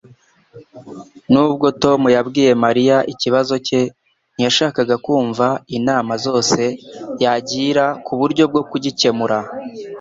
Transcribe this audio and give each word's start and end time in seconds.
Nubwo 1.31 1.67
Tom 1.81 2.01
yabwiye 2.15 2.51
Mariya 2.65 2.97
ikibazo 3.13 3.53
cye, 3.67 3.81
ntiyashakaga 4.35 4.95
kumva 5.05 5.47
inama 5.77 6.13
zose 6.25 6.61
yagira 7.23 7.85
ku 8.05 8.13
buryo 8.19 8.43
bwo 8.51 8.61
kugikemura. 8.69 9.37